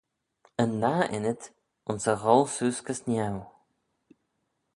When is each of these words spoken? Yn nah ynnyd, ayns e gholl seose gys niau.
Yn 0.63 0.71
nah 0.81 1.03
ynnyd, 1.15 1.41
ayns 1.87 2.05
e 2.11 2.15
gholl 2.21 2.47
seose 2.53 2.83
gys 2.87 3.01
niau. 3.07 3.37